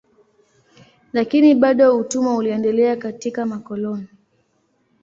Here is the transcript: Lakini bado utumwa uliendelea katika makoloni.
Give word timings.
Lakini 1.13 1.55
bado 1.55 1.97
utumwa 1.97 2.35
uliendelea 2.35 2.95
katika 2.95 3.45
makoloni. 3.45 4.07